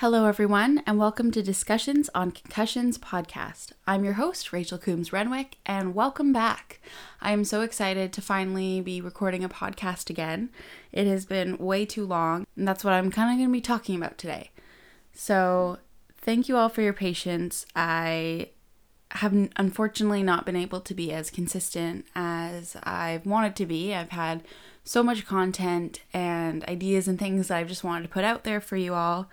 [0.00, 3.72] Hello, everyone, and welcome to Discussions on Concussions podcast.
[3.86, 6.80] I'm your host, Rachel Coombs Renwick, and welcome back.
[7.20, 10.48] I am so excited to finally be recording a podcast again.
[10.90, 13.60] It has been way too long, and that's what I'm kind of going to be
[13.60, 14.52] talking about today.
[15.12, 15.76] So,
[16.16, 17.66] thank you all for your patience.
[17.76, 18.48] I
[19.10, 23.94] have unfortunately not been able to be as consistent as I've wanted to be.
[23.94, 24.44] I've had
[24.82, 28.62] so much content and ideas and things that I've just wanted to put out there
[28.62, 29.28] for you all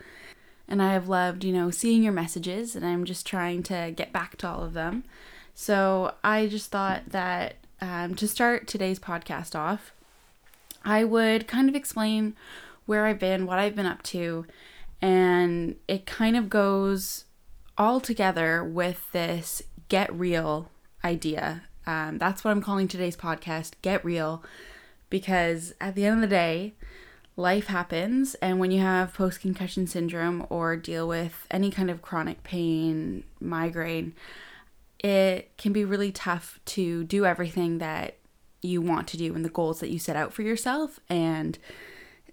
[0.67, 4.11] and I have loved, you know, seeing your messages, and I'm just trying to get
[4.11, 5.03] back to all of them.
[5.53, 9.93] So I just thought that um, to start today's podcast off,
[10.83, 12.35] I would kind of explain
[12.85, 14.45] where I've been, what I've been up to,
[15.01, 17.25] and it kind of goes
[17.77, 20.69] all together with this get real
[21.03, 21.63] idea.
[21.85, 24.43] Um, that's what I'm calling today's podcast, Get Real,
[25.09, 26.73] because at the end of the day,
[27.37, 32.01] life happens and when you have post concussion syndrome or deal with any kind of
[32.01, 34.13] chronic pain, migraine,
[34.99, 38.17] it can be really tough to do everything that
[38.63, 41.59] you want to do and the goals that you set out for yourself and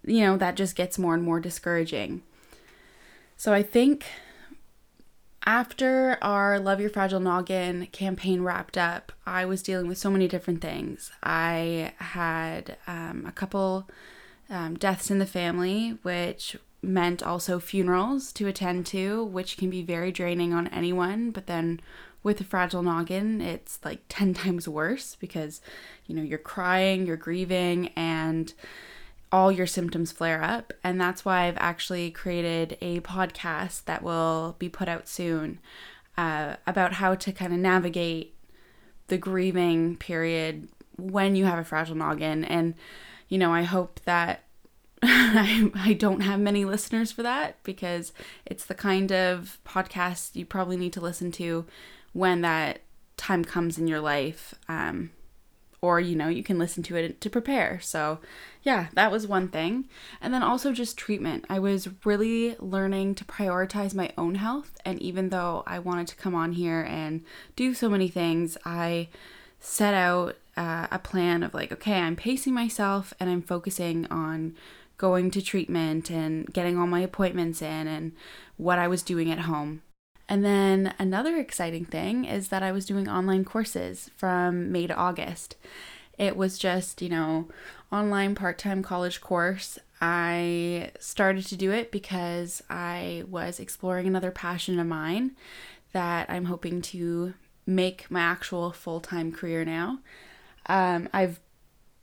[0.07, 2.23] you know that just gets more and more discouraging.
[3.37, 4.07] So I think
[5.47, 10.29] after our Love Your Fragile Noggin campaign wrapped up, I was dealing with so many
[10.29, 11.11] different things.
[11.23, 13.87] I had um, a couple
[14.51, 19.83] um, deaths in the family, which meant also funerals to attend to, which can be
[19.83, 21.31] very draining on anyone.
[21.31, 21.81] But then
[22.23, 25.61] with a fragile noggin, it's like 10 times worse because,
[26.07, 28.53] you know, you're crying, you're grieving, and
[29.33, 30.73] all your symptoms flare up.
[30.85, 35.59] And that's why I've actually created a podcast that will be put out soon
[36.17, 38.35] uh, about how to kind of navigate
[39.09, 42.45] the grieving period when you have a fragile noggin.
[42.45, 42.75] And
[43.29, 44.45] you know, I hope that
[45.03, 48.13] I, I don't have many listeners for that because
[48.47, 51.67] it's the kind of podcast you probably need to listen to
[52.13, 52.81] when that
[53.17, 54.55] time comes in your life.
[54.69, 55.11] Um,
[55.85, 57.79] or, you know, you can listen to it to prepare.
[57.83, 58.19] So,
[58.63, 59.85] yeah, that was one thing.
[60.23, 61.45] And then also just treatment.
[61.51, 64.79] I was really learning to prioritize my own health.
[64.87, 67.23] And even though I wanted to come on here and
[67.55, 69.09] do so many things, I
[69.61, 74.55] set out uh, a plan of like, okay, I'm pacing myself and I'm focusing on
[74.97, 78.13] going to treatment and getting all my appointments in and
[78.57, 79.83] what I was doing at home.
[80.29, 84.95] And then another exciting thing is that I was doing online courses from May to
[84.95, 85.57] August.
[86.19, 87.49] It was just, you know,
[87.93, 89.79] online part time college course.
[90.01, 95.33] I started to do it because I was exploring another passion of mine
[95.93, 97.35] that I'm hoping to
[97.67, 100.01] make my actual full time career now.
[100.67, 101.41] Um, I've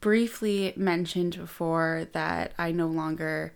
[0.00, 3.54] briefly mentioned before that I no longer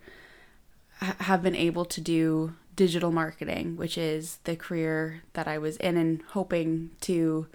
[0.99, 5.77] ha- have been able to do digital marketing, which is the career that I was
[5.77, 7.47] in and hoping to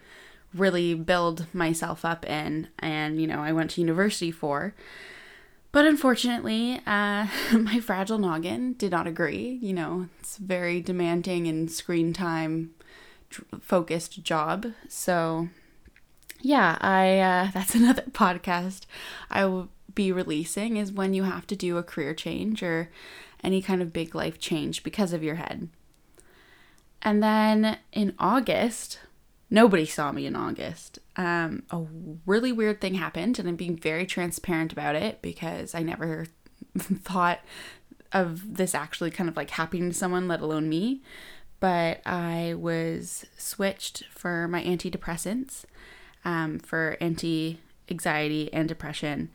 [0.54, 2.68] really build myself up in.
[2.78, 4.74] And, you know, I went to university for.
[5.70, 7.26] But unfortunately, uh,
[7.58, 9.58] my fragile noggin did not agree.
[9.62, 12.74] You know, it's very demanding and screen time
[13.60, 14.66] focused job.
[14.88, 15.48] So
[16.42, 18.82] yeah, I uh, that's another podcast
[19.30, 22.90] I will be releasing is when you have to do a career change or
[23.44, 25.68] any kind of big life change because of your head.
[27.02, 29.00] And then in August,
[29.50, 30.98] nobody saw me in August.
[31.16, 31.84] Um, a
[32.24, 36.26] really weird thing happened, and I'm being very transparent about it because I never
[36.78, 37.40] thought
[38.12, 41.02] of this actually kind of like happening to someone, let alone me.
[41.58, 45.64] But I was switched for my antidepressants
[46.24, 47.58] um, for anti
[47.90, 49.30] anxiety and depression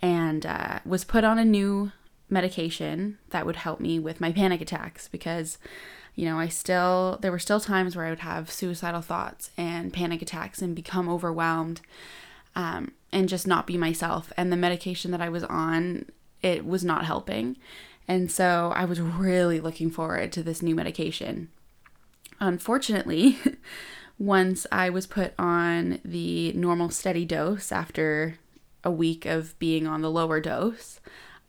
[0.00, 1.92] and uh, was put on a new
[2.28, 5.58] medication that would help me with my panic attacks because
[6.14, 9.92] you know i still there were still times where i would have suicidal thoughts and
[9.92, 11.80] panic attacks and become overwhelmed
[12.54, 14.32] um, and just not be myself.
[14.36, 16.06] And the medication that i was on
[16.42, 17.56] it was not helping.
[18.08, 21.48] And so i was really looking forward to this new medication.
[22.40, 23.38] Unfortunately
[24.22, 28.38] once I was put on the normal steady dose after
[28.84, 31.00] a week of being on the lower dose,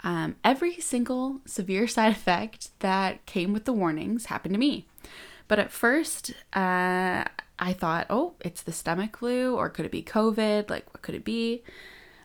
[0.04, 4.88] um, every single severe side effect that came with the warnings happened to me.
[5.48, 7.26] But at first, uh,
[7.60, 10.72] I thought, oh, it's the stomach flu, or could it be COVID?
[10.72, 11.62] Like, what could it be?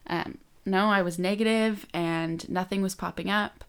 [0.06, 3.66] Um, no, I was negative and nothing was popping up.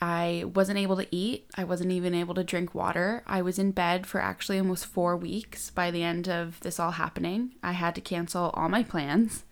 [0.00, 1.46] I wasn't able to eat.
[1.56, 3.22] I wasn't even able to drink water.
[3.26, 6.92] I was in bed for actually almost four weeks by the end of this all
[6.92, 7.54] happening.
[7.62, 9.44] I had to cancel all my plans.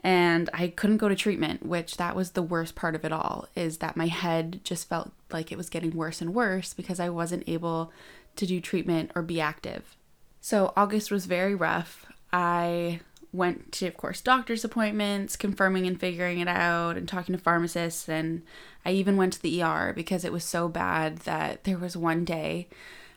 [0.00, 3.48] and I couldn't go to treatment, which that was the worst part of it all
[3.54, 7.08] is that my head just felt like it was getting worse and worse because I
[7.08, 7.92] wasn't able
[8.36, 9.96] to do treatment or be active.
[10.40, 12.06] So August was very rough.
[12.32, 13.00] I
[13.32, 18.08] went to of course doctor's appointments, confirming and figuring it out and talking to pharmacists
[18.08, 18.42] and
[18.84, 22.24] I even went to the ER because it was so bad that there was one
[22.24, 22.68] day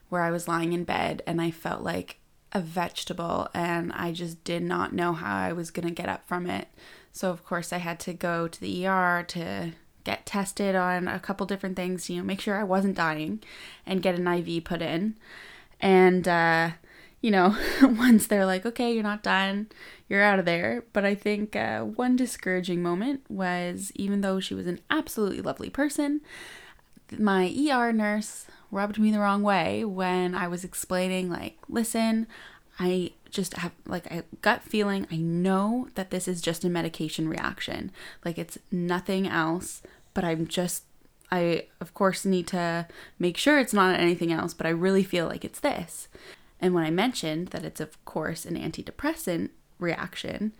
[0.09, 2.17] where I was lying in bed and I felt like
[2.51, 6.27] a vegetable and I just did not know how I was going to get up
[6.27, 6.67] from it.
[7.13, 9.71] So, of course, I had to go to the ER to
[10.03, 13.41] get tested on a couple different things, you know, make sure I wasn't dying
[13.85, 15.15] and get an IV put in.
[15.79, 16.71] And, uh,
[17.21, 19.67] you know, once they're like, okay, you're not done,
[20.09, 20.83] you're out of there.
[20.91, 25.69] But I think uh, one discouraging moment was even though she was an absolutely lovely
[25.69, 26.21] person,
[27.17, 32.25] my ER nurse rubbed me the wrong way when I was explaining, like, listen,
[32.79, 35.05] I just have like a gut feeling.
[35.11, 37.91] I know that this is just a medication reaction.
[38.25, 39.81] Like, it's nothing else,
[40.13, 40.83] but I'm just,
[41.31, 42.87] I of course need to
[43.19, 46.07] make sure it's not anything else, but I really feel like it's this.
[46.61, 49.49] And when I mentioned that it's, of course, an antidepressant
[49.79, 50.53] reaction,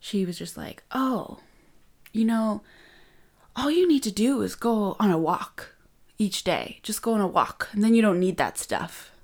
[0.00, 1.38] she was just like, oh,
[2.12, 2.62] you know,
[3.54, 5.74] all you need to do is go on a walk
[6.18, 6.80] each day.
[6.82, 9.12] Just go on a walk, and then you don't need that stuff.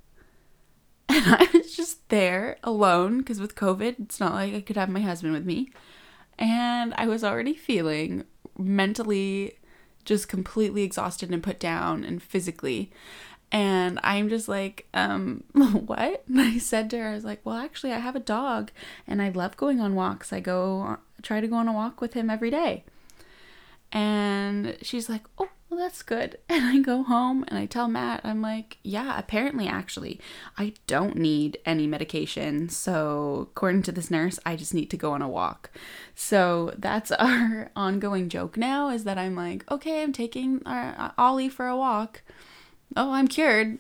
[1.09, 4.89] And I was just there alone because with COVID, it's not like I could have
[4.89, 5.71] my husband with me.
[6.39, 8.25] And I was already feeling
[8.57, 9.59] mentally
[10.05, 12.91] just completely exhausted and put down and physically.
[13.53, 16.25] And I'm just like, um, what?
[16.27, 18.73] And I said to her, I was like, well, actually, I have a dog
[19.07, 20.33] and I love going on walks.
[20.33, 22.85] I go try to go on a walk with him every day.
[23.93, 26.39] And she's like, oh, well, that's good.
[26.49, 30.19] And I go home and I tell Matt, I'm like, yeah, apparently, actually,
[30.57, 32.71] I don't need any medication.
[32.71, 35.71] So, according to this nurse, I just need to go on a walk.
[36.15, 41.11] So, that's our ongoing joke now is that I'm like, okay, I'm taking our, uh,
[41.19, 42.23] Ollie for a walk.
[42.97, 43.79] Oh, I'm cured.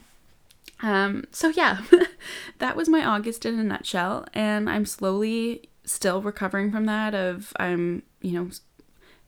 [0.82, 1.82] Um, so yeah,
[2.58, 7.14] that was my August in a nutshell, and I'm slowly still recovering from that.
[7.14, 8.50] Of I'm, you know,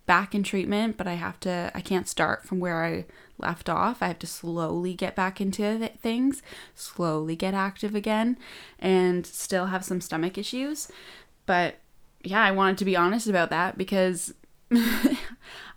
[0.06, 3.06] back in treatment, but I have to, I can't start from where I
[3.38, 4.02] left off.
[4.02, 6.42] I have to slowly get back into things,
[6.74, 8.38] slowly get active again,
[8.78, 10.88] and still have some stomach issues.
[11.46, 11.76] But
[12.22, 14.34] yeah, I wanted to be honest about that because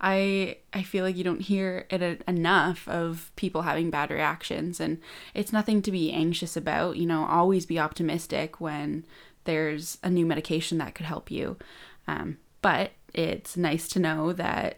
[0.01, 4.99] I I feel like you don't hear it enough of people having bad reactions and
[5.33, 9.05] it's nothing to be anxious about, you know, always be optimistic when
[9.45, 11.57] there's a new medication that could help you.
[12.07, 14.77] Um, but it's nice to know that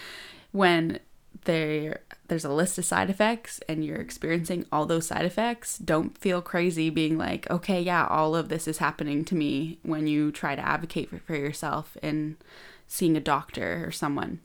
[0.52, 1.00] when
[1.44, 6.16] there there's a list of side effects and you're experiencing all those side effects, don't
[6.16, 10.30] feel crazy being like, okay, yeah, all of this is happening to me when you
[10.30, 12.36] try to advocate for, for yourself and
[12.90, 14.40] seeing a doctor or someone.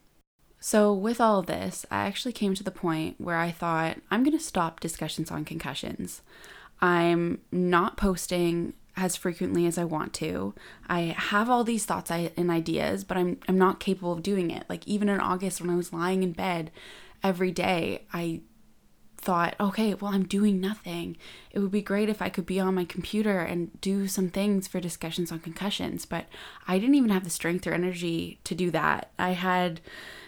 [0.60, 4.24] So, with all of this, I actually came to the point where I thought, I'm
[4.24, 6.22] going to stop discussions on concussions.
[6.80, 10.54] I'm not posting as frequently as I want to.
[10.88, 14.66] I have all these thoughts and ideas, but I'm I'm not capable of doing it.
[14.70, 16.72] Like even in August when I was lying in bed
[17.24, 18.42] every day, I
[19.26, 21.18] thought, okay, well, I'm doing nothing.
[21.52, 24.68] It would be great if I could be on my computer and do some things
[24.68, 26.28] for discussions on concussions, but
[26.68, 29.10] I didn't even have the strength or energy to do that.
[29.18, 29.82] I had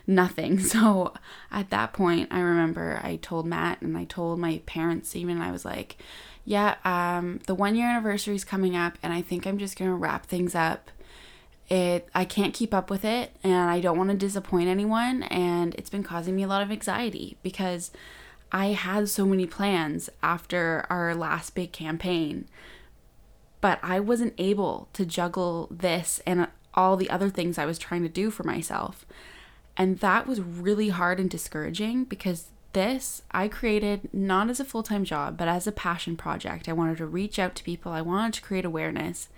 [0.08, 0.60] nothing.
[0.68, 1.14] So
[1.52, 5.52] at that point, I remember I told Matt and I told my parents even, I
[5.52, 5.98] was like,
[6.44, 9.96] yeah, um, the one year anniversary is coming up, and I think I'm just gonna
[9.96, 10.92] wrap things up.
[11.70, 15.76] It I can't keep up with it, and I don't want to disappoint anyone, and
[15.76, 17.92] it's been causing me a lot of anxiety because
[18.52, 22.48] I had so many plans after our last big campaign,
[23.62, 28.04] but I wasn't able to juggle this and all the other things I was trying
[28.04, 29.06] to do for myself.
[29.76, 34.84] And that was really hard and discouraging because this I created not as a full
[34.84, 36.70] time job, but as a passion project.
[36.70, 39.30] I wanted to reach out to people, I wanted to create awareness.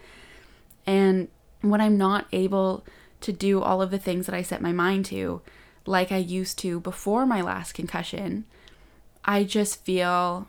[0.86, 1.30] And
[1.62, 2.86] when I'm not able
[3.22, 5.42] to do all of the things that I set my mind to,
[5.86, 8.46] like I used to before my last concussion,
[9.30, 10.48] I just feel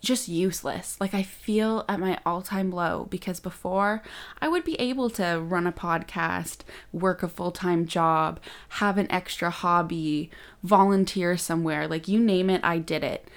[0.00, 0.96] just useless.
[0.98, 4.02] Like I feel at my all-time low because before
[4.40, 6.60] I would be able to run a podcast,
[6.94, 8.40] work a full-time job,
[8.70, 10.30] have an extra hobby,
[10.62, 13.28] volunteer somewhere, like you name it, I did it.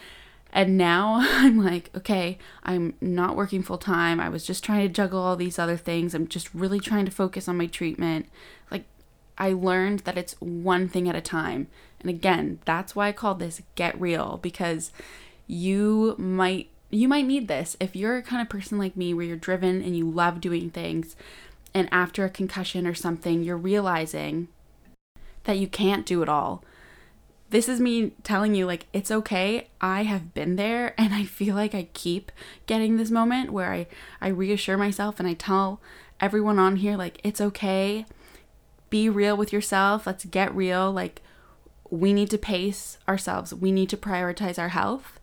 [0.54, 4.22] And now I'm like, okay, I'm not working full time.
[4.22, 6.14] I was just trying to juggle all these other things.
[6.14, 8.28] I'm just really trying to focus on my treatment.
[8.72, 8.86] Like
[9.38, 11.68] I learned that it's one thing at a time.
[12.02, 14.92] And again, that's why I call this Get Real because
[15.48, 19.26] you might you might need this if you're a kind of person like me where
[19.26, 21.16] you're driven and you love doing things
[21.74, 24.48] and after a concussion or something, you're realizing
[25.44, 26.64] that you can't do it all.
[27.50, 29.70] This is me telling you, like, it's okay.
[29.82, 32.32] I have been there, and I feel like I keep
[32.66, 33.88] getting this moment where I,
[34.22, 35.80] I reassure myself and I tell
[36.20, 38.06] everyone on here, like, it's okay.
[38.90, 40.08] Be real with yourself.
[40.08, 40.92] Let's get real.
[40.92, 41.22] Like,
[41.90, 45.20] we need to pace ourselves, we need to prioritize our health.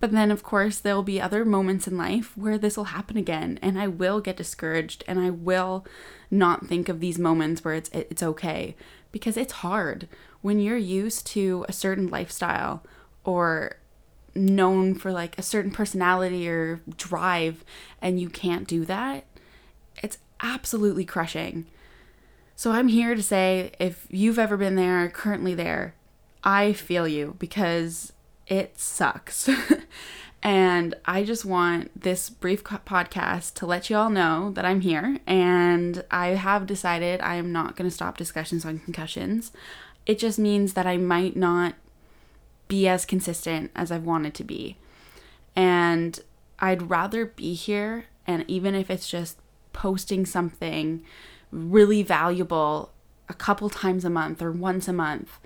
[0.00, 3.16] But then, of course, there will be other moments in life where this will happen
[3.16, 5.86] again, and I will get discouraged, and I will
[6.30, 8.76] not think of these moments where it's it's okay
[9.12, 10.08] because it's hard
[10.42, 12.82] when you're used to a certain lifestyle
[13.24, 13.76] or
[14.34, 17.64] known for like a certain personality or drive,
[18.02, 19.24] and you can't do that.
[20.02, 21.66] It's absolutely crushing.
[22.56, 25.94] So I'm here to say if you've ever been there, currently there,
[26.44, 28.12] I feel you because
[28.46, 29.48] it sucks.
[30.42, 35.18] and I just want this brief podcast to let you all know that I'm here
[35.26, 39.50] and I have decided I am not going to stop discussions on concussions.
[40.06, 41.74] It just means that I might not
[42.68, 44.76] be as consistent as I've wanted to be.
[45.56, 46.20] And
[46.60, 49.38] I'd rather be here and even if it's just
[49.72, 51.02] posting something
[51.54, 52.92] really valuable
[53.28, 55.38] a couple times a month or once a month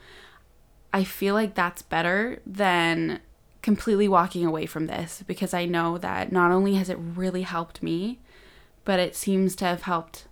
[0.93, 3.21] I feel like that's better than
[3.63, 7.83] completely walking away from this because I know that not only has it really helped
[7.83, 8.19] me,
[8.85, 10.27] but it seems to have helped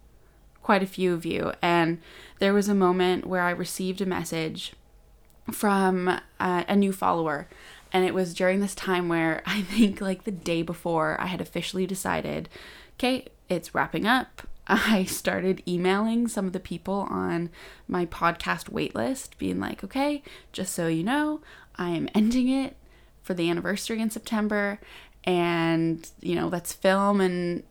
[0.63, 1.53] quite a few of you.
[1.61, 2.01] And
[2.39, 4.73] there was a moment where I received a message
[5.53, 6.09] from
[6.41, 7.49] uh, a new follower.
[7.93, 11.41] And it was during this time where I think, like, the day before I had
[11.41, 12.49] officially decided,
[12.95, 14.43] okay, it's wrapping up.
[14.67, 17.51] I started emailing some of the people on
[17.87, 21.41] my podcast waitlist, being like, okay, just so you know,
[21.77, 22.77] I am ending it
[23.23, 24.81] for the anniversary in September.
[25.25, 27.63] And, you know, let's film and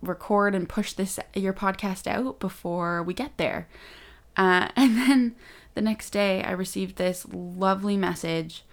[0.00, 3.68] record and push this, your podcast out before we get there.
[4.36, 5.36] Uh, and then
[5.74, 8.64] the next day, I received this lovely message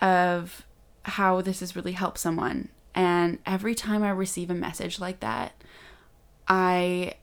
[0.00, 0.66] of
[1.02, 2.68] how this has really helped someone.
[2.94, 5.52] And every time I receive a message like that,
[6.48, 7.14] I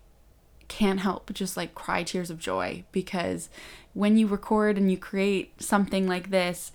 [0.68, 3.50] can't help but just like cry tears of joy because
[3.94, 6.72] when you record and you create something like this,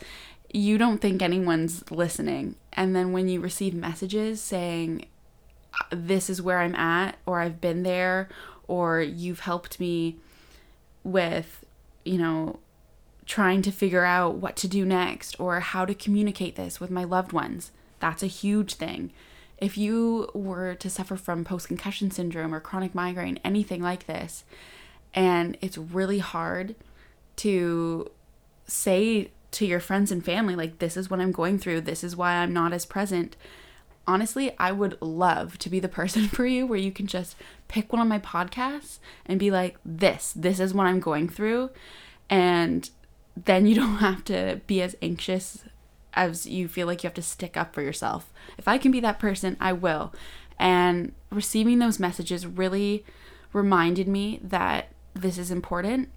[0.52, 2.54] you don't think anyone's listening.
[2.72, 5.06] And then when you receive messages saying,
[5.74, 8.28] uh, this is where I'm at, or I've been there,
[8.66, 10.16] or you've helped me
[11.04, 11.64] with,
[12.04, 12.60] you know,
[13.26, 17.04] trying to figure out what to do next or how to communicate this with my
[17.04, 19.12] loved ones, that's a huge thing.
[19.60, 24.44] If you were to suffer from post concussion syndrome or chronic migraine, anything like this,
[25.14, 26.74] and it's really hard
[27.36, 28.10] to
[28.66, 32.14] say to your friends and family, like, this is what I'm going through, this is
[32.14, 33.36] why I'm not as present.
[34.06, 37.36] Honestly, I would love to be the person for you where you can just
[37.66, 41.70] pick one of my podcasts and be like, this, this is what I'm going through.
[42.30, 42.88] And
[43.36, 45.64] then you don't have to be as anxious
[46.18, 48.32] as you feel like you have to stick up for yourself.
[48.58, 50.12] If I can be that person, I will.
[50.58, 53.04] And receiving those messages really
[53.52, 56.08] reminded me that this is important.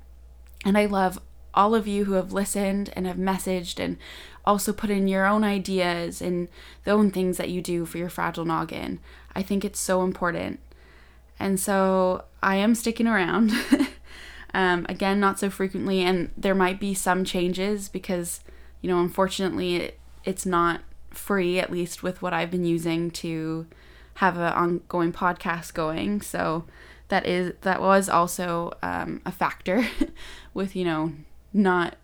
[0.65, 1.19] And I love
[1.53, 3.97] all of you who have listened and have messaged and
[4.43, 6.47] also put in your own ideas and
[6.83, 8.99] the own things that you do for your fragile noggin.
[9.35, 10.59] I think it's so important.
[11.37, 13.51] And so I am sticking around.
[14.55, 18.41] um, again, not so frequently, and there might be some changes because
[18.81, 23.67] you know, unfortunately, it, it's not free, at least with what I've been using to
[24.15, 26.21] have an ongoing podcast going.
[26.21, 26.65] So
[27.09, 29.85] that is that was also um, a factor
[30.53, 31.13] with you know
[31.53, 31.95] not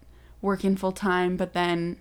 [0.42, 1.98] working full time, but then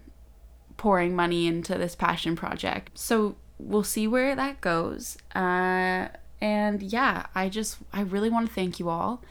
[0.76, 2.99] pouring money into this passion project.
[2.99, 5.16] So we'll see where that goes.
[5.35, 6.09] Uh,
[6.40, 9.23] and yeah, I just I really want to thank you all,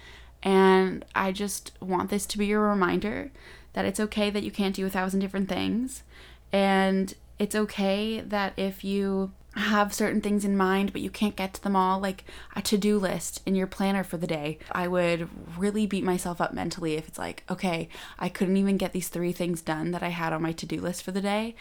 [0.41, 3.31] and I just want this to be a reminder
[3.75, 6.03] that it's okay that you can't do a thousand different things.
[6.51, 11.53] And it's okay that if you have certain things in mind but you can't get
[11.53, 12.25] to them all like
[12.57, 16.53] a to-do list in your planner for the day i would really beat myself up
[16.53, 17.87] mentally if it's like okay
[18.19, 21.01] i couldn't even get these three things done that i had on my to-do list
[21.01, 21.55] for the day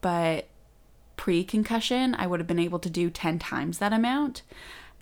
[0.00, 0.46] but
[1.18, 4.40] pre-concussion i would have been able to do 10 times that amount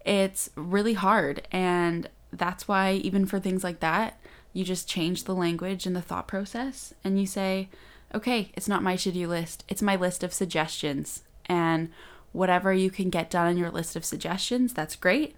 [0.05, 4.19] it's really hard and that's why even for things like that
[4.53, 7.69] you just change the language and the thought process and you say,
[8.15, 11.23] okay, it's not my to do list, it's my list of suggestions.
[11.47, 11.91] And
[12.33, 15.37] whatever you can get done on your list of suggestions, that's great.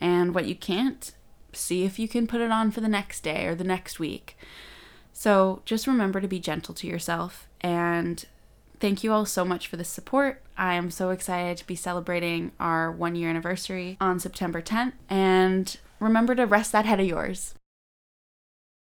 [0.00, 1.12] And what you can't,
[1.52, 4.36] see if you can put it on for the next day or the next week.
[5.12, 8.24] So just remember to be gentle to yourself and
[8.80, 10.40] Thank you all so much for the support.
[10.56, 14.92] I am so excited to be celebrating our one year anniversary on September 10th.
[15.10, 17.54] And remember to rest that head of yours.